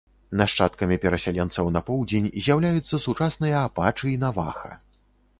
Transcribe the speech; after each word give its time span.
Нашчадкамі 0.39 0.95
перасяленцаў 1.03 1.67
на 1.75 1.81
поўдзень 1.89 2.29
з'яўляюцца 2.43 3.01
сучасныя 3.05 3.61
апачы 3.67 4.07
і 4.13 4.15
наваха. 4.23 4.71